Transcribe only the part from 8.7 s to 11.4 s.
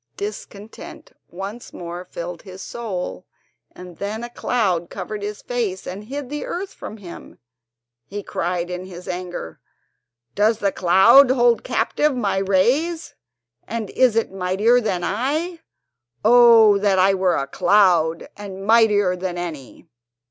in his anger: "Does the cloud